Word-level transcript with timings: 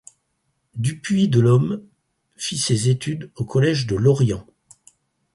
Dupuy 0.73 1.27
de 1.29 1.39
Lôme 1.39 1.83
fit 2.35 2.57
ses 2.57 2.89
études 2.89 3.29
au 3.35 3.45
collège 3.45 3.85
de 3.85 3.95
Lorient. 3.95 4.47